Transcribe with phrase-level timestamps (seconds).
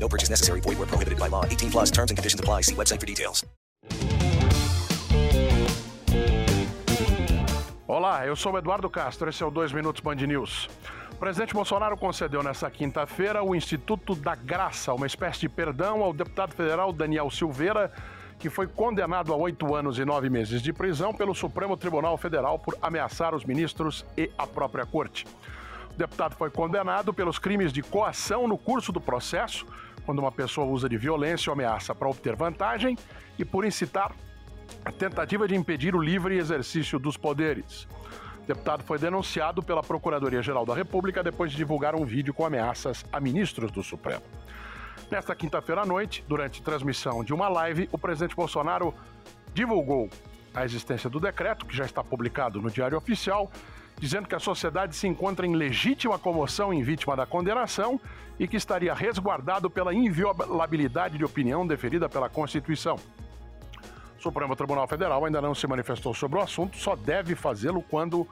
[0.00, 0.60] No purchase necessary.
[0.60, 1.44] Void where prohibited by law.
[1.44, 2.62] 18 plus terms and conditions apply.
[2.62, 3.44] See website for details.
[7.86, 9.28] Olá, eu sou o Eduardo Castro.
[9.28, 10.68] Esse é o 2 Minutos Band News.
[11.12, 16.12] O presidente Bolsonaro concedeu nesta quinta-feira o Instituto da Graça, uma espécie de perdão ao
[16.12, 17.90] deputado federal Daniel Silveira,
[18.38, 22.56] que foi condenado a oito anos e nove meses de prisão pelo Supremo Tribunal Federal
[22.58, 25.26] por ameaçar os ministros e a própria corte.
[25.98, 29.66] Deputado foi condenado pelos crimes de coação no curso do processo,
[30.06, 32.96] quando uma pessoa usa de violência ou ameaça para obter vantagem,
[33.36, 34.14] e por incitar
[34.84, 37.88] a tentativa de impedir o livre exercício dos poderes.
[38.44, 43.04] O deputado foi denunciado pela Procuradoria-Geral da República depois de divulgar um vídeo com ameaças
[43.12, 44.22] a ministros do Supremo.
[45.10, 48.94] Nesta quinta-feira à noite, durante transmissão de uma live, o presidente Bolsonaro
[49.52, 50.08] divulgou
[50.54, 53.50] a existência do decreto, que já está publicado no Diário Oficial,
[53.98, 58.00] dizendo que a sociedade se encontra em legítima comoção em vítima da condenação
[58.38, 62.96] e que estaria resguardado pela inviolabilidade de opinião deferida pela Constituição.
[64.18, 68.26] O Supremo Tribunal Federal ainda não se manifestou sobre o assunto, só deve fazê-lo quando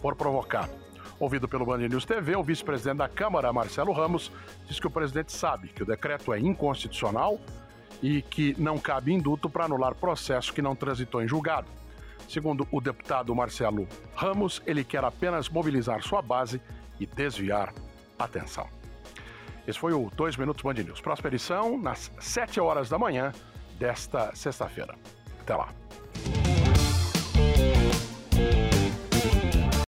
[0.00, 0.72] for provocado.
[1.18, 4.32] Ouvido pelo Band News TV, o vice-presidente da Câmara, Marcelo Ramos,
[4.66, 7.38] diz que o presidente sabe que o decreto é inconstitucional
[8.02, 11.68] e que não cabe induto para anular processo que não transitou em julgado.
[12.28, 16.60] Segundo o deputado Marcelo Ramos, ele quer apenas mobilizar sua base
[16.98, 17.72] e desviar
[18.18, 18.68] atenção.
[19.66, 21.00] Esse foi o 2 Minutos Band News.
[21.00, 23.32] Próxima edição, nas 7 horas da manhã
[23.78, 24.94] desta sexta-feira.
[25.40, 25.68] Até lá.